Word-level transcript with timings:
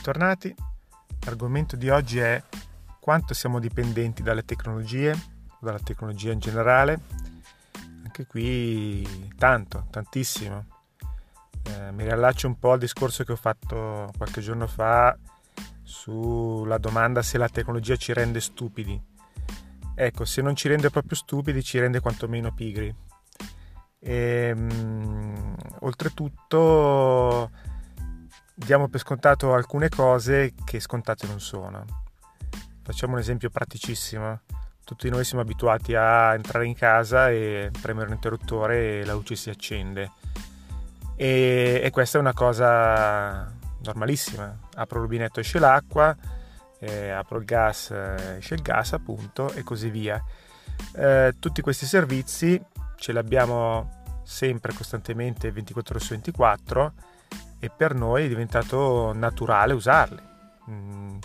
bentornati. 0.00 0.54
L'argomento 1.26 1.76
di 1.76 1.90
oggi 1.90 2.20
è 2.20 2.42
quanto 2.98 3.34
siamo 3.34 3.60
dipendenti 3.60 4.22
dalle 4.22 4.46
tecnologie, 4.46 5.14
dalla 5.60 5.78
tecnologia 5.78 6.32
in 6.32 6.38
generale. 6.38 7.00
Anche 8.04 8.24
qui 8.24 9.30
tanto, 9.36 9.88
tantissimo. 9.90 10.64
Eh, 11.64 11.92
mi 11.92 12.04
riallaccio 12.04 12.46
un 12.46 12.58
po' 12.58 12.72
al 12.72 12.78
discorso 12.78 13.24
che 13.24 13.32
ho 13.32 13.36
fatto 13.36 14.10
qualche 14.16 14.40
giorno 14.40 14.66
fa 14.66 15.14
sulla 15.82 16.78
domanda 16.78 17.20
se 17.20 17.36
la 17.36 17.50
tecnologia 17.50 17.96
ci 17.96 18.14
rende 18.14 18.40
stupidi. 18.40 18.98
Ecco, 19.94 20.24
se 20.24 20.40
non 20.40 20.56
ci 20.56 20.68
rende 20.68 20.88
proprio 20.88 21.14
stupidi, 21.14 21.62
ci 21.62 21.78
rende 21.78 22.00
quantomeno 22.00 22.54
pigri. 22.54 22.94
E, 23.98 24.52
um, 24.56 25.54
oltretutto 25.80 27.50
diamo 28.64 28.88
per 28.88 29.00
scontato 29.00 29.54
alcune 29.54 29.88
cose 29.88 30.54
che 30.64 30.80
scontate 30.80 31.26
non 31.26 31.40
sono. 31.40 31.84
Facciamo 32.82 33.14
un 33.14 33.18
esempio 33.18 33.50
praticissimo. 33.50 34.40
Tutti 34.84 35.08
noi 35.08 35.24
siamo 35.24 35.42
abituati 35.42 35.94
a 35.94 36.34
entrare 36.34 36.66
in 36.66 36.74
casa 36.74 37.30
e 37.30 37.70
premere 37.80 38.06
un 38.08 38.14
interruttore 38.14 39.00
e 39.00 39.04
la 39.04 39.12
luce 39.12 39.36
si 39.36 39.50
accende. 39.50 40.10
E, 41.16 41.80
e 41.82 41.90
questa 41.90 42.18
è 42.18 42.20
una 42.20 42.32
cosa 42.32 43.52
normalissima. 43.82 44.56
Apro 44.74 44.98
il 44.98 45.04
rubinetto, 45.04 45.40
esce 45.40 45.58
l'acqua, 45.58 46.16
eh, 46.80 47.10
apro 47.10 47.38
il 47.38 47.44
gas, 47.44 47.90
esce 47.90 48.54
il 48.54 48.62
gas 48.62 48.92
appunto 48.92 49.52
e 49.52 49.62
così 49.62 49.90
via. 49.90 50.22
Eh, 50.94 51.34
tutti 51.38 51.60
questi 51.60 51.86
servizi 51.86 52.60
ce 52.96 53.12
li 53.12 53.18
abbiamo 53.18 53.98
sempre 54.24 54.72
costantemente 54.72 55.50
24 55.50 55.94
ore 55.94 56.04
su 56.04 56.10
24 56.10 56.92
e 57.60 57.70
per 57.70 57.94
noi 57.94 58.24
è 58.24 58.28
diventato 58.28 59.12
naturale 59.14 59.74
usarli. 59.74 60.22
Mm, 60.70 61.18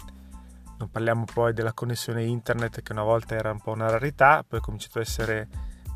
non 0.78 0.92
parliamo 0.92 1.26
poi 1.34 1.54
della 1.54 1.74
connessione 1.74 2.24
internet 2.24 2.82
che 2.82 2.92
una 2.92 3.04
volta 3.04 3.36
era 3.36 3.50
un 3.50 3.62
po' 3.62 3.72
una 3.72 3.90
rarità, 3.90 4.44
poi 4.48 4.60
è 4.60 4.62
cominciato 4.62 5.00
ad 5.00 5.06
essere 5.06 5.48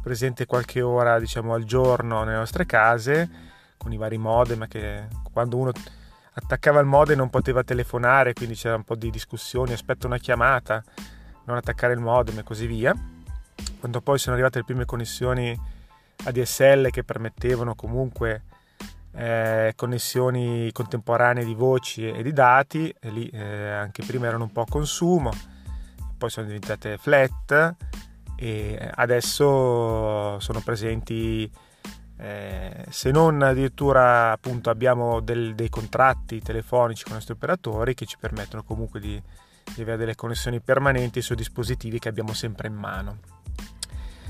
presente 0.02 0.45
qualche 0.45 0.82
ora 0.82 1.20
diciamo 1.20 1.54
al 1.54 1.66
giorno 1.66 2.23
nelle 2.23 2.38
nostre 2.38 2.66
case 2.66 3.30
con 3.78 3.92
i 3.92 3.98
vari 3.98 4.17
modem 4.17 4.67
che 4.67 5.08
quando 5.32 5.58
uno 5.58 5.72
attaccava 6.34 6.80
il 6.80 6.86
modem 6.86 7.17
non 7.17 7.30
poteva 7.30 7.64
telefonare 7.64 8.34
quindi 8.34 8.56
c'era 8.56 8.76
un 8.76 8.84
po' 8.84 8.95
di 8.95 9.10
discussioni 9.10 9.73
aspetta 9.73 10.08
una 10.08 10.17
chiamata 10.17 10.82
non 11.44 11.58
attaccare 11.58 11.94
il 11.94 12.00
modem 12.00 12.40
e 12.40 12.44
così 12.44 12.66
via 12.66 12.95
quando 13.80 14.02
poi 14.02 14.17
sono 14.17 14.36
arrivate 14.36 14.60
le 14.60 14.66
prime 14.66 14.86
connessioni 14.86 15.58
ADSL 16.23 16.90
che 16.90 17.04
permettevano 17.04 17.76
comunque 17.76 18.44
eh, 19.13 19.73
connessioni 19.75 20.71
contemporanee 20.71 21.43
di 21.43 21.53
voci 21.53 22.07
e 22.07 22.21
di 22.21 22.33
dati, 22.33 22.93
e 22.99 23.09
lì 23.09 23.27
eh, 23.29 23.69
anche 23.71 24.03
prima 24.05 24.27
erano 24.27 24.43
un 24.43 24.52
po' 24.52 24.61
a 24.61 24.67
consumo, 24.67 25.31
poi 26.17 26.29
sono 26.29 26.47
diventate 26.47 26.97
flat 26.97 27.75
e 28.35 28.91
adesso 28.95 30.39
sono 30.39 30.61
presenti 30.63 31.49
eh, 32.17 32.85
se 32.89 33.11
non 33.11 33.41
addirittura 33.41 34.31
appunto 34.31 34.69
abbiamo 34.69 35.21
del, 35.21 35.55
dei 35.55 35.69
contratti 35.69 36.41
telefonici 36.41 37.03
con 37.03 37.13
i 37.13 37.15
nostri 37.15 37.33
operatori 37.33 37.93
che 37.93 38.05
ci 38.05 38.17
permettono 38.19 38.63
comunque 38.63 38.99
di, 38.99 39.21
di 39.73 39.81
avere 39.81 39.97
delle 39.97 40.15
connessioni 40.15 40.59
permanenti 40.59 41.21
sui 41.21 41.37
dispositivi 41.37 41.99
che 41.99 42.09
abbiamo 42.09 42.33
sempre 42.33 42.67
in 42.67 42.75
mano 42.75 43.19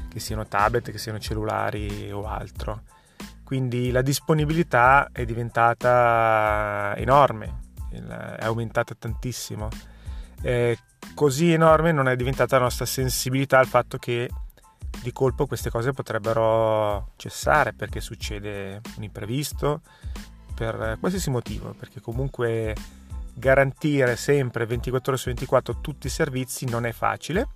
che 0.09 0.19
siano 0.19 0.47
tablet, 0.47 0.91
che 0.91 0.97
siano 0.97 1.19
cellulari 1.19 2.11
o 2.11 2.25
altro 2.25 2.81
quindi 3.49 3.89
la 3.89 4.03
disponibilità 4.03 5.09
è 5.11 5.25
diventata 5.25 6.93
enorme, 6.97 7.61
è 7.89 8.45
aumentata 8.45 8.93
tantissimo. 8.93 9.69
Eh, 10.43 10.77
così 11.15 11.51
enorme 11.51 11.91
non 11.91 12.07
è 12.07 12.15
diventata 12.15 12.57
la 12.57 12.65
nostra 12.65 12.85
sensibilità 12.85 13.57
al 13.57 13.65
fatto 13.65 13.97
che 13.97 14.29
di 15.01 15.11
colpo 15.11 15.47
queste 15.47 15.71
cose 15.71 15.93
potrebbero 15.93 17.13
cessare 17.15 17.73
perché 17.73 18.01
succede 18.01 18.81
un 18.97 19.01
imprevisto, 19.01 19.81
per 20.53 20.97
qualsiasi 20.99 21.31
motivo, 21.31 21.73
perché 21.73 22.01
comunque 22.01 22.75
garantire 23.33 24.15
sempre 24.15 24.67
24 24.67 25.11
ore 25.11 25.19
su 25.19 25.27
24 25.29 25.81
tutti 25.81 26.05
i 26.05 26.11
servizi 26.11 26.69
non 26.69 26.85
è 26.85 26.91
facile 26.91 27.47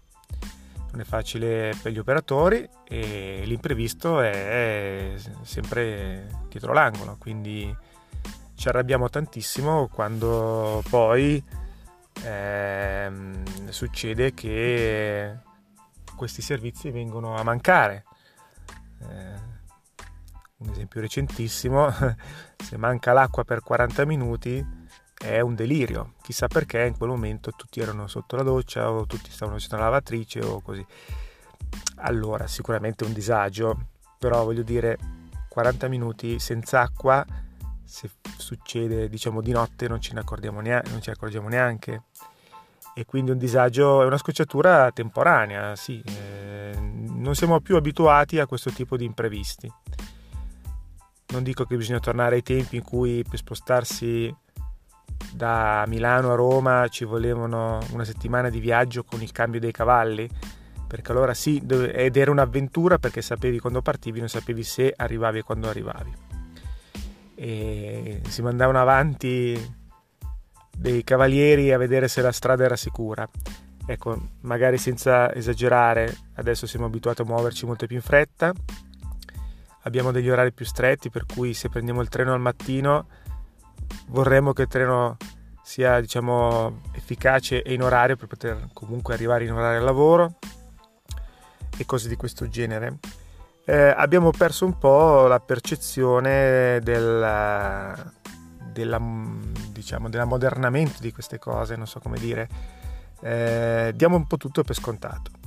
non 0.93 1.01
è 1.01 1.05
facile 1.05 1.75
per 1.81 1.91
gli 1.91 1.97
operatori 1.97 2.69
e 2.87 3.41
l'imprevisto 3.45 4.21
è 4.21 5.15
sempre 5.41 6.45
dietro 6.49 6.71
l'angolo, 6.71 7.17
quindi 7.19 7.75
ci 8.53 8.67
arrabbiamo 8.67 9.09
tantissimo 9.09 9.87
quando 9.87 10.83
poi 10.91 11.43
eh, 12.23 13.11
succede 13.69 14.35
che 14.35 15.35
questi 16.15 16.43
servizi 16.43 16.91
vengono 16.91 17.35
a 17.35 17.43
mancare. 17.43 18.05
Eh, 19.01 19.51
un 20.57 20.69
esempio 20.69 21.01
recentissimo, 21.01 21.89
se 22.55 22.77
manca 22.77 23.13
l'acqua 23.13 23.43
per 23.43 23.61
40 23.61 24.05
minuti 24.05 24.82
è 25.23 25.39
un 25.39 25.55
delirio. 25.55 26.13
Chissà 26.21 26.47
perché 26.47 26.83
in 26.85 26.97
quel 26.97 27.09
momento 27.09 27.51
tutti 27.55 27.79
erano 27.79 28.07
sotto 28.07 28.35
la 28.35 28.43
doccia 28.43 28.91
o 28.91 29.05
tutti 29.05 29.31
stavano 29.31 29.57
facendo 29.57 29.77
la 29.77 29.89
lavatrice 29.89 30.39
o 30.41 30.61
così. 30.61 30.85
Allora, 31.97 32.45
sicuramente 32.47 33.05
un 33.05 33.13
disagio, 33.13 33.87
però 34.19 34.43
voglio 34.43 34.63
dire, 34.63 34.97
40 35.47 35.87
minuti 35.87 36.39
senza 36.39 36.81
acqua, 36.81 37.25
se 37.85 38.09
succede 38.37 39.07
diciamo 39.07 39.41
di 39.41 39.51
notte 39.51 39.87
non 39.87 40.01
ce 40.01 40.13
ne 40.13 40.19
accorgiamo 40.19 40.59
neanche, 40.59 40.89
non 40.89 41.01
ci 41.01 41.09
accorgiamo 41.09 41.47
neanche. 41.47 42.03
E 42.93 43.05
quindi 43.05 43.31
un 43.31 43.37
disagio 43.37 44.03
è 44.03 44.05
una 44.05 44.17
scocciatura 44.17 44.91
temporanea, 44.91 45.75
sì, 45.75 46.03
eh, 46.05 46.77
non 46.77 47.33
siamo 47.33 47.59
più 47.61 47.75
abituati 47.75 48.39
a 48.39 48.45
questo 48.45 48.71
tipo 48.71 48.97
di 48.97 49.05
imprevisti. 49.05 49.71
Non 51.27 51.41
dico 51.41 51.63
che 51.63 51.77
bisogna 51.77 51.99
tornare 51.99 52.35
ai 52.35 52.43
tempi 52.43 52.75
in 52.75 52.83
cui 52.83 53.23
per 53.27 53.39
spostarsi 53.39 54.35
da 55.33 55.83
Milano 55.87 56.31
a 56.31 56.35
Roma 56.35 56.87
ci 56.89 57.05
volevano 57.05 57.79
una 57.91 58.03
settimana 58.03 58.49
di 58.49 58.59
viaggio 58.59 59.03
con 59.03 59.21
il 59.21 59.31
cambio 59.31 59.59
dei 59.59 59.71
cavalli, 59.71 60.29
perché 60.87 61.11
allora 61.11 61.33
sì, 61.33 61.61
ed 61.65 62.15
era 62.15 62.31
un'avventura 62.31 62.99
perché 62.99 63.21
sapevi 63.21 63.59
quando 63.59 63.81
partivi, 63.81 64.19
non 64.19 64.29
sapevi 64.29 64.63
se 64.63 64.93
arrivavi 64.95 65.39
e 65.39 65.43
quando 65.43 65.69
arrivavi. 65.69 66.13
E 67.35 68.21
si 68.27 68.41
mandavano 68.41 68.79
avanti 68.79 69.81
dei 70.75 71.03
cavalieri 71.03 71.71
a 71.71 71.77
vedere 71.77 72.07
se 72.07 72.21
la 72.21 72.31
strada 72.31 72.63
era 72.63 72.75
sicura. 72.75 73.27
Ecco, 73.85 74.29
magari 74.41 74.77
senza 74.77 75.33
esagerare, 75.33 76.15
adesso 76.35 76.67
siamo 76.67 76.85
abituati 76.85 77.21
a 77.21 77.25
muoverci 77.25 77.65
molto 77.65 77.85
più 77.85 77.95
in 77.97 78.01
fretta, 78.01 78.53
abbiamo 79.81 80.11
degli 80.11 80.29
orari 80.29 80.53
più 80.53 80.65
stretti, 80.65 81.09
per 81.09 81.25
cui 81.25 81.53
se 81.53 81.69
prendiamo 81.69 82.01
il 82.01 82.07
treno 82.07 82.33
al 82.33 82.39
mattino 82.39 83.07
vorremmo 84.07 84.53
che 84.53 84.63
il 84.63 84.67
treno 84.67 85.17
sia 85.63 85.99
diciamo 85.99 86.81
efficace 86.91 87.61
e 87.61 87.73
in 87.73 87.81
orario 87.81 88.15
per 88.15 88.27
poter 88.27 88.67
comunque 88.73 89.13
arrivare 89.13 89.45
in 89.45 89.53
orario 89.53 89.79
al 89.79 89.85
lavoro 89.85 90.35
e 91.77 91.85
cose 91.85 92.09
di 92.09 92.15
questo 92.15 92.47
genere. 92.47 92.99
Eh, 93.65 93.93
abbiamo 93.95 94.31
perso 94.31 94.65
un 94.65 94.77
po' 94.77 95.25
la 95.27 95.39
percezione 95.39 96.79
della, 96.83 97.95
della, 98.71 99.01
diciamo, 99.69 100.09
dell'ammodernamento 100.09 100.99
di 100.99 101.13
queste 101.13 101.39
cose, 101.39 101.75
non 101.77 101.87
so 101.87 101.99
come 101.99 102.19
dire. 102.19 102.49
Eh, 103.21 103.93
diamo 103.95 104.17
un 104.17 104.27
po' 104.27 104.35
tutto 104.35 104.63
per 104.63 104.75
scontato. 104.75 105.42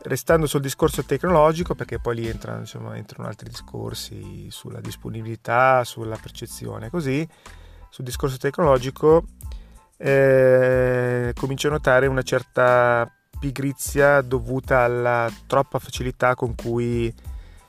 Restando 0.00 0.46
sul 0.46 0.60
discorso 0.60 1.04
tecnologico, 1.04 1.74
perché 1.74 1.98
poi 1.98 2.16
lì 2.16 2.28
entrano, 2.28 2.60
insomma, 2.60 2.96
entrano 2.96 3.28
altri 3.28 3.48
discorsi 3.48 4.48
sulla 4.50 4.80
disponibilità, 4.80 5.84
sulla 5.84 6.16
percezione, 6.20 6.90
così 6.90 7.28
sul 7.90 8.04
discorso 8.04 8.36
tecnologico 8.36 9.24
eh, 9.96 11.32
comincio 11.34 11.68
a 11.68 11.72
notare 11.72 12.06
una 12.06 12.22
certa 12.22 13.10
pigrizia 13.38 14.20
dovuta 14.20 14.80
alla 14.80 15.30
troppa 15.46 15.78
facilità 15.78 16.34
con 16.34 16.54
cui 16.54 17.12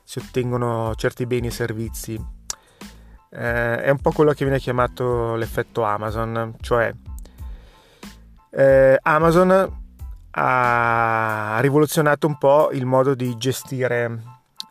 si 0.04 0.20
ottengono 0.20 0.94
certi 0.96 1.25
beni 1.25 1.48
e 1.48 1.52
servizi. 1.52 2.14
Eh, 3.32 3.82
è 3.84 3.90
un 3.90 4.00
po' 4.00 4.12
quello 4.12 4.34
che 4.34 4.44
viene 4.44 4.60
chiamato 4.60 5.36
l'effetto 5.36 5.84
Amazon, 5.84 6.56
cioè 6.62 6.92
eh, 8.52 8.98
Amazon 9.02 9.88
ha 10.31 11.58
rivoluzionato 11.62 12.28
un 12.28 12.38
po' 12.38 12.72
il 12.72 12.86
modo 12.86 13.16
di 13.16 13.36
gestire 13.38 14.22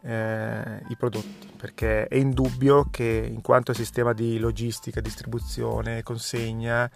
eh, 0.03 0.83
i 0.89 0.97
prodotti 0.97 1.49
perché 1.59 2.07
è 2.07 2.15
indubbio 2.15 2.87
che 2.91 3.29
in 3.31 3.43
quanto 3.43 3.75
sistema 3.75 4.13
di 4.13 4.39
logistica, 4.39 5.01
distribuzione, 5.01 6.03
consegna 6.03 6.89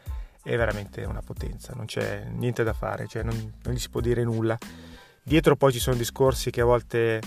è 0.42 0.56
veramente 0.56 1.04
una 1.04 1.20
potenza, 1.20 1.72
non 1.74 1.86
c'è 1.86 2.26
niente 2.30 2.62
da 2.62 2.72
fare, 2.72 3.06
cioè 3.06 3.22
non, 3.22 3.54
non 3.62 3.74
gli 3.74 3.78
si 3.78 3.90
può 3.90 4.00
dire 4.00 4.22
nulla. 4.24 4.56
Dietro 5.22 5.56
poi 5.56 5.72
ci 5.72 5.78
sono 5.78 5.96
discorsi 5.96 6.50
che 6.50 6.60
a 6.60 6.64
volte 6.64 7.20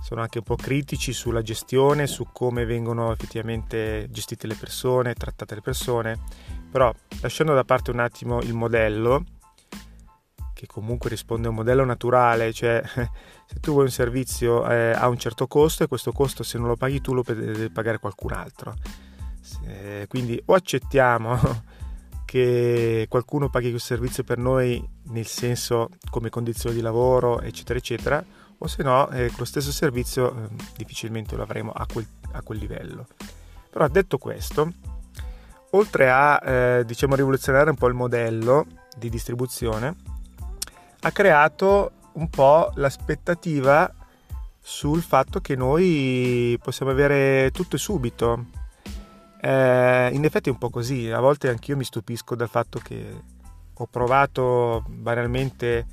sono 0.00 0.20
anche 0.20 0.38
un 0.38 0.44
po' 0.44 0.56
critici 0.56 1.12
sulla 1.12 1.42
gestione, 1.42 2.06
su 2.06 2.28
come 2.32 2.64
vengono 2.64 3.12
effettivamente 3.12 4.06
gestite 4.10 4.46
le 4.46 4.54
persone, 4.54 5.14
trattate 5.14 5.56
le 5.56 5.60
persone, 5.60 6.18
Però 6.70 6.92
lasciando 7.20 7.54
da 7.54 7.64
parte 7.64 7.90
un 7.90 7.98
attimo 7.98 8.40
il 8.42 8.54
modello, 8.54 9.24
che 10.58 10.66
comunque 10.66 11.08
risponde 11.08 11.46
a 11.46 11.50
un 11.50 11.56
modello 11.56 11.84
naturale, 11.84 12.52
cioè 12.52 12.82
se 13.46 13.60
tu 13.60 13.70
vuoi 13.70 13.84
un 13.84 13.92
servizio 13.92 14.68
eh, 14.68 14.90
a 14.90 15.06
un 15.06 15.16
certo 15.16 15.46
costo 15.46 15.84
e 15.84 15.86
questo 15.86 16.10
costo 16.10 16.42
se 16.42 16.58
non 16.58 16.66
lo 16.66 16.74
paghi 16.74 17.00
tu 17.00 17.14
lo 17.14 17.22
deve 17.24 17.70
pagare 17.70 18.00
qualcun 18.00 18.32
altro. 18.32 18.74
Eh, 19.66 20.06
quindi 20.08 20.40
o 20.46 20.54
accettiamo 20.54 21.38
che 22.26 23.06
qualcuno 23.08 23.48
paghi 23.50 23.68
quel 23.68 23.80
servizio 23.80 24.24
per 24.24 24.38
noi 24.38 24.84
nel 25.10 25.26
senso 25.26 25.90
come 26.10 26.28
condizioni 26.28 26.74
di 26.74 26.82
lavoro 26.82 27.40
eccetera 27.40 27.78
eccetera 27.78 28.24
o 28.58 28.66
se 28.66 28.82
no 28.82 29.08
eh, 29.10 29.30
lo 29.38 29.44
stesso 29.44 29.70
servizio 29.70 30.34
eh, 30.34 30.48
difficilmente 30.76 31.36
lo 31.36 31.44
avremo 31.44 31.70
a 31.70 31.86
quel, 31.86 32.04
a 32.32 32.42
quel, 32.42 32.58
livello. 32.58 33.06
Però 33.70 33.86
detto 33.86 34.18
questo, 34.18 34.72
oltre 35.70 36.10
a 36.10 36.42
eh, 36.44 36.84
diciamo 36.84 37.14
rivoluzionare 37.14 37.70
un 37.70 37.76
po' 37.76 37.86
il 37.86 37.94
modello 37.94 38.66
di 38.96 39.08
distribuzione, 39.08 39.94
ha 41.00 41.10
creato 41.12 41.92
un 42.14 42.28
po' 42.28 42.72
l'aspettativa 42.74 43.92
sul 44.60 45.02
fatto 45.02 45.40
che 45.40 45.56
noi 45.56 46.58
possiamo 46.62 46.90
avere 46.90 47.50
tutto 47.52 47.76
e 47.76 47.78
subito. 47.78 48.46
Eh, 49.40 50.10
in 50.12 50.24
effetti 50.24 50.48
è 50.48 50.52
un 50.52 50.58
po' 50.58 50.70
così, 50.70 51.10
a 51.10 51.20
volte 51.20 51.48
anch'io 51.48 51.76
mi 51.76 51.84
stupisco 51.84 52.34
dal 52.34 52.48
fatto 52.48 52.80
che 52.80 53.22
ho 53.72 53.86
provato 53.86 54.84
banalmente 54.88 55.86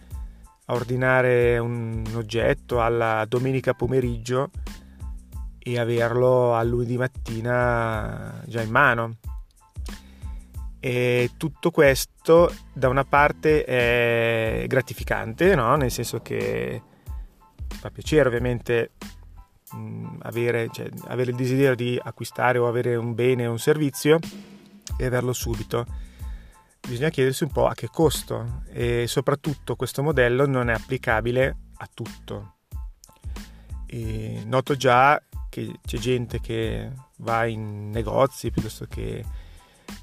a 0.65 0.73
ordinare 0.73 1.59
un 1.59 2.03
oggetto 2.15 2.81
alla 2.81 3.23
domenica 3.27 3.75
pomeriggio 3.75 4.49
e 5.59 5.79
averlo 5.79 6.55
al 6.55 6.67
lunedì 6.67 6.97
mattina 6.97 8.41
già 8.45 8.61
in 8.61 8.71
mano. 8.71 9.17
E 10.85 11.31
tutto 11.37 11.71
questo 11.71 12.53
da 12.71 12.89
una 12.89 13.05
parte 13.05 13.63
è 13.63 14.65
gratificante, 14.67 15.55
no? 15.55 15.75
nel 15.77 15.89
senso 15.89 16.21
che 16.21 16.79
fa 17.67 17.89
piacere 17.89 18.27
ovviamente 18.27 18.91
mh, 19.71 20.17
avere, 20.21 20.69
cioè, 20.71 20.87
avere 21.07 21.31
il 21.31 21.37
desiderio 21.37 21.73
di 21.73 21.99
acquistare 21.99 22.59
o 22.59 22.67
avere 22.67 22.95
un 22.97 23.15
bene 23.15 23.47
o 23.47 23.51
un 23.51 23.57
servizio 23.57 24.19
e 24.95 25.05
averlo 25.07 25.33
subito. 25.33 25.87
Bisogna 26.87 27.09
chiedersi 27.09 27.45
un 27.45 27.51
po' 27.51 27.65
a 27.65 27.73
che 27.73 27.89
costo 27.91 28.61
e 28.71 29.05
soprattutto 29.07 29.75
questo 29.75 30.03
modello 30.03 30.45
non 30.45 30.69
è 30.69 30.73
applicabile 30.73 31.57
a 31.77 31.89
tutto. 31.91 32.57
E 33.87 34.43
noto 34.45 34.75
già 34.75 35.19
che 35.49 35.79
c'è 35.83 35.97
gente 35.97 36.39
che 36.39 36.91
va 37.17 37.47
in 37.47 37.89
negozi 37.89 38.51
piuttosto 38.51 38.85
che 38.85 39.44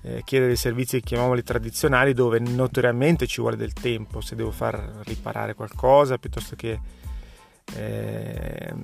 eh, 0.03 0.23
chiede 0.25 0.47
dei 0.47 0.57
servizi, 0.57 1.01
chiamiamoli 1.01 1.43
tradizionali, 1.43 2.13
dove 2.13 2.41
notoriamente 2.41 3.27
ci 3.27 3.41
vuole 3.41 3.57
del 3.57 3.73
tempo, 3.73 4.21
se 4.21 4.35
devo 4.35 4.51
far 4.51 5.01
riparare 5.05 5.55
qualcosa, 5.55 6.19
piuttosto 6.19 6.57
che 6.57 6.81
eh, 7.75 8.75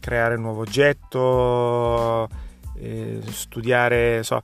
creare 0.00 0.36
un 0.36 0.42
nuovo 0.42 0.62
oggetto, 0.62 2.28
eh, 2.76 3.20
studiare 3.26 4.22
so, 4.22 4.40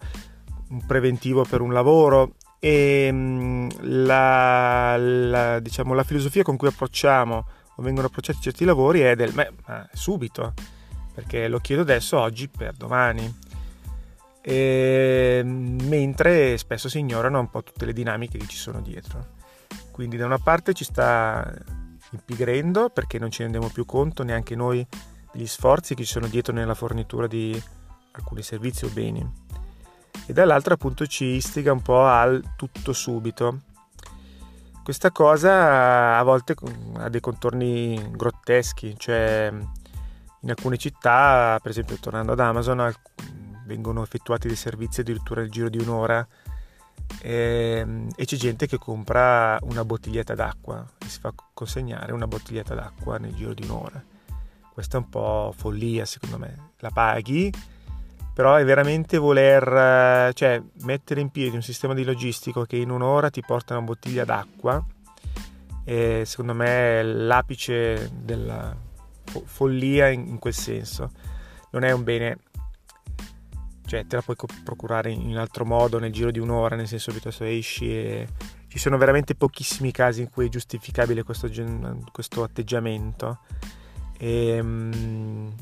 un 0.69 0.85
preventivo 0.85 1.45
per 1.45 1.61
un 1.61 1.73
lavoro. 1.73 2.35
E 2.59 3.09
mm, 3.11 3.69
la, 3.81 4.97
la, 4.97 5.61
diciamo, 5.61 5.95
la 5.95 6.05
filosofia 6.05 6.43
con 6.43 6.57
cui 6.57 6.69
approcciamo 6.69 7.47
o 7.77 7.83
vengono 7.83 8.07
approcciati 8.07 8.41
certi 8.41 8.65
lavori 8.65 9.01
è 9.01 9.15
del 9.15 9.33
beh, 9.33 9.53
subito, 9.93 10.53
perché 11.15 11.49
lo 11.49 11.59
chiedo 11.59 11.83
adesso, 11.83 12.19
oggi 12.19 12.49
per 12.49 12.73
domani 12.75 13.45
e, 14.49 15.39
ehm, 15.41 15.83
mentre 15.89 16.57
spesso 16.57 16.89
si 16.89 17.01
ignorano 17.01 17.41
un 17.41 17.51
po' 17.51 17.65
tutte 17.65 17.85
le 17.85 17.93
dinamiche 17.93 18.39
che 18.39 18.47
ci 18.47 18.57
sono 18.57 18.81
dietro. 18.81 19.35
Quindi 19.91 20.17
da 20.17 20.25
una 20.25 20.39
parte 20.39 20.73
ci 20.73 20.85
sta 20.85 21.53
impigrendo 22.13 22.91
perché 22.91 23.19
non 23.19 23.33
ci 23.33 23.43
rendiamo 23.43 23.69
più 23.69 23.85
conto 23.85 24.23
neanche 24.23 24.55
noi 24.55 24.87
degli 25.33 25.49
sforzi 25.49 25.97
che 25.97 26.05
ci 26.05 26.13
sono 26.13 26.29
dietro 26.29 26.55
nella 26.55 26.75
fornitura 26.75 27.27
di 27.27 27.61
alcuni 28.13 28.43
servizi 28.43 28.85
o 28.85 28.89
beni 28.89 29.29
e 30.27 30.33
dall'altra 30.33 30.75
appunto 30.75 31.07
ci 31.07 31.25
istiga 31.25 31.73
un 31.73 31.83
po' 31.83 32.07
al 32.07 32.55
tutto 32.55 32.93
subito. 32.93 33.63
Questa 34.85 35.11
cosa 35.11 36.19
a 36.19 36.23
volte 36.23 36.55
ha 36.99 37.09
dei 37.09 37.21
contorni 37.21 38.13
grotteschi, 38.13 38.95
cioè 38.97 39.53
in 40.41 40.51
alcune 40.51 40.77
città, 40.77 41.59
per 41.61 41.73
esempio 41.73 41.97
tornando 41.99 42.33
ad 42.33 42.41
Amazon, 42.41 42.95
vengono 43.67 44.03
effettuati 44.03 44.47
dei 44.47 44.57
servizi 44.57 45.01
addirittura 45.01 45.41
nel 45.41 45.51
giro 45.51 45.69
di 45.69 45.79
un'ora 45.79 46.27
e, 47.21 47.79
ehm, 47.81 48.09
e 48.15 48.25
c'è 48.25 48.37
gente 48.37 48.67
che 48.67 48.79
compra 48.79 49.59
una 49.63 49.85
bottiglietta 49.85 50.35
d'acqua 50.35 50.85
e 50.99 51.09
si 51.09 51.21
fa 51.21 51.33
consegnare 51.53 52.13
una 52.13 52.27
bottiglietta 52.27 52.75
d'acqua 52.75 53.19
nel 53.19 53.35
giro 53.35 53.55
di 53.55 53.65
un'ora. 53.65 54.03
Questa 54.73 54.99
è 54.99 55.01
un 55.01 55.09
po' 55.09 55.55
follia 55.57 56.05
secondo 56.05 56.39
me. 56.39 56.73
La 56.79 56.91
paghi, 56.91 57.53
però 58.35 58.57
è 58.57 58.65
veramente 58.65 59.17
voler 59.17 60.33
cioè, 60.35 60.63
mettere 60.83 61.21
in 61.21 61.31
piedi 61.31 61.57
un 61.57 61.63
sistema 61.63 61.95
di 61.95 62.05
logistico 62.05 62.65
che 62.65 62.77
in 62.77 62.91
un'ora 62.91 63.31
ti 63.31 63.41
porta 63.41 63.77
una 63.77 63.87
bottiglia 63.87 64.25
d'acqua. 64.25 64.85
E 65.85 66.25
secondo 66.27 66.53
me 66.53 67.01
è 67.01 67.03
l'apice 67.03 68.11
della 68.13 68.77
follia 69.45 70.09
in, 70.09 70.27
in 70.27 70.39
quel 70.39 70.55
senso. 70.55 71.11
Non 71.71 71.85
è 71.85 71.93
un 71.93 72.05
bene 72.05 72.39
cioè 73.87 74.07
te 74.07 74.17
la 74.17 74.23
puoi 74.23 74.37
procurare 74.65 75.11
in 75.11 75.39
altro 75.39 75.65
modo 75.65 75.99
nel 75.99 76.13
giro 76.13 76.31
di 76.31 76.39
un'ora, 76.39 76.77
nel 76.77 76.89
senso 76.89 77.13
piuttosto 77.13 77.45
esci 77.45 77.89
e 77.89 78.29
ci 78.69 78.79
sono 78.79 78.99
veramente 78.99 79.35
pochissimi 79.35 79.93
casi 79.93 80.21
in 80.21 80.31
cui 80.31 80.47
è 80.47 80.49
giustificabile 80.51 81.23
questo, 81.23 81.49
questo 82.13 82.43
atteggiamento. 82.43 83.39
E, 84.19 84.59
um, 84.61 85.55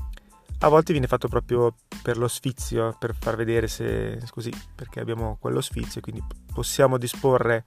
a 0.61 0.69
volte 0.69 0.93
viene 0.93 1.07
fatto 1.07 1.29
proprio 1.29 1.75
per 2.03 2.17
lo 2.17 2.27
sfizio, 2.27 2.97
per 2.99 3.15
far 3.19 3.37
vedere 3.37 3.69
se 3.69 4.21
così, 4.31 4.51
perché 4.75 5.01
abbiamo 5.01 5.37
quello 5.39 5.61
sfizio, 5.61 6.01
quindi 6.01 6.23
possiamo 6.53 6.97
disporre 6.97 7.65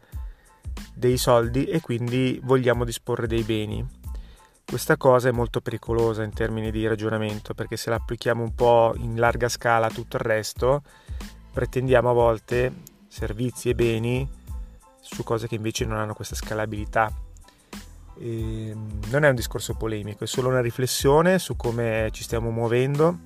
dei 0.94 1.18
soldi 1.18 1.66
e 1.66 1.80
quindi 1.82 2.40
vogliamo 2.44 2.84
disporre 2.84 3.28
dei 3.28 3.44
beni. 3.44 3.86
Questa 4.70 4.98
cosa 4.98 5.30
è 5.30 5.32
molto 5.32 5.62
pericolosa 5.62 6.24
in 6.24 6.34
termini 6.34 6.72
di 6.72 6.86
ragionamento 6.86 7.54
perché 7.54 7.78
se 7.78 7.90
la 7.90 7.96
applichiamo 7.96 8.44
un 8.44 8.54
po' 8.54 8.94
in 8.98 9.16
larga 9.16 9.48
scala 9.48 9.86
a 9.86 9.90
tutto 9.90 10.18
il 10.18 10.24
resto, 10.24 10.84
pretendiamo 11.54 12.10
a 12.10 12.14
volte 12.14 12.74
servizi 13.08 13.70
e 13.70 13.76
beni 13.76 14.30
su 15.00 15.24
cose 15.24 15.48
che 15.48 15.56
invece 15.56 15.86
non 15.86 15.98
hanno 15.98 16.14
questa 16.14 16.36
scalabilità. 16.36 17.10
E 18.20 18.76
non 19.10 19.24
è 19.24 19.30
un 19.30 19.36
discorso 19.36 19.74
polemico, 19.76 20.26
è 20.26 20.28
solo 20.28 20.50
una 20.50 20.60
riflessione 20.60 21.40
su 21.40 21.56
come 21.56 22.10
ci 22.12 22.24
stiamo 22.24 22.52
muovendo 22.52 23.20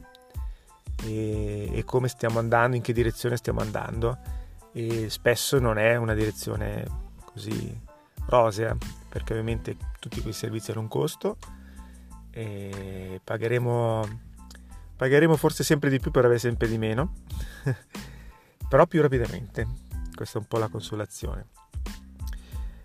e, 1.06 1.72
e 1.74 1.84
come 1.86 2.08
stiamo 2.08 2.38
andando, 2.38 2.76
in 2.76 2.84
che 2.84 2.94
direzione 2.94 3.36
stiamo 3.36 3.62
andando 3.62 4.16
e 4.74 5.10
spesso 5.10 5.58
non 5.58 5.80
è 5.80 5.96
una 5.96 6.14
direzione 6.14 6.86
così 7.26 7.90
rosea 8.32 8.76
perché 9.10 9.34
ovviamente 9.34 9.76
tutti 10.00 10.22
quei 10.22 10.34
servizi 10.34 10.72
hanno 10.72 10.80
un 10.80 10.88
costo 10.88 11.38
e 12.32 13.20
pagheremo, 13.24 14.20
pagheremo 14.96 15.36
forse 15.36 15.64
sempre 15.64 15.90
di 15.90 16.00
più 16.00 16.12
per 16.12 16.24
avere 16.24 16.40
sempre 16.40 16.68
di 16.68 16.78
meno, 16.78 17.14
però 18.70 18.88
più 18.88 19.02
rapidamente. 19.02 19.68
Questa 20.16 20.38
è 20.38 20.42
un 20.42 20.48
po' 20.48 20.58
la 20.58 20.70
consolazione. 20.70 21.48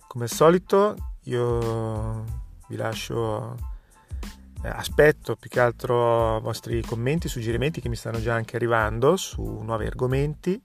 Come 0.07 0.25
al 0.25 0.31
solito 0.31 0.97
io 1.25 2.25
vi 2.69 2.77
lascio, 2.77 3.55
eh, 4.63 4.69
aspetto 4.69 5.37
più 5.37 5.49
che 5.49 5.61
altro 5.61 6.41
vostri 6.41 6.83
commenti, 6.83 7.29
suggerimenti 7.29 7.81
che 7.81 7.89
mi 7.89 7.97
stanno 7.97 8.21
già 8.21 8.35
anche 8.35 8.57
arrivando 8.57 9.17
su 9.17 9.43
nuovi 9.43 9.87
argomenti 9.87 10.61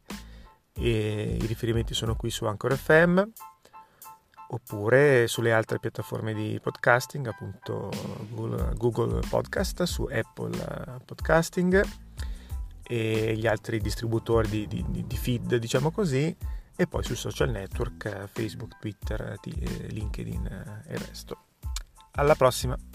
e 0.73 1.37
i 1.39 1.45
riferimenti 1.45 1.93
sono 1.93 2.15
qui 2.15 2.31
su 2.31 2.45
Anchor 2.45 2.75
FM 2.75 3.21
oppure 4.53 5.27
sulle 5.27 5.53
altre 5.53 5.79
piattaforme 5.79 6.33
di 6.33 6.59
podcasting, 6.61 7.27
appunto 7.27 7.89
Google 8.29 9.21
Podcast, 9.27 9.83
su 9.83 10.03
Apple 10.03 11.01
Podcasting 11.05 11.81
e 12.83 13.35
gli 13.37 13.47
altri 13.47 13.79
distributori 13.79 14.67
di, 14.67 14.67
di, 14.67 15.05
di 15.07 15.17
feed, 15.17 15.55
diciamo 15.55 15.91
così, 15.91 16.35
e 16.75 16.87
poi 16.87 17.03
sui 17.03 17.15
social 17.15 17.49
network 17.49 18.27
Facebook, 18.31 18.77
Twitter, 18.79 19.37
LinkedIn 19.41 20.83
e 20.85 20.93
il 20.93 20.99
resto. 20.99 21.37
Alla 22.11 22.35
prossima! 22.35 22.90